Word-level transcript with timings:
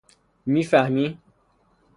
میفهمی؟ 0.45 1.17